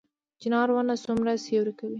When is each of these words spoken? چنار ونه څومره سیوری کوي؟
چنار 0.41 0.67
ونه 0.71 0.95
څومره 1.03 1.31
سیوری 1.45 1.73
کوي؟ 1.79 1.89